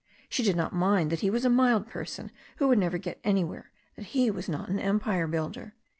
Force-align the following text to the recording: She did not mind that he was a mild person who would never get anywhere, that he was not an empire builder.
She 0.29 0.41
did 0.41 0.55
not 0.55 0.73
mind 0.73 1.11
that 1.11 1.19
he 1.19 1.29
was 1.29 1.45
a 1.45 1.47
mild 1.51 1.85
person 1.85 2.31
who 2.57 2.67
would 2.69 2.79
never 2.79 2.97
get 2.97 3.19
anywhere, 3.23 3.69
that 3.95 4.17
he 4.17 4.31
was 4.31 4.49
not 4.49 4.67
an 4.67 4.79
empire 4.79 5.27
builder. 5.27 5.75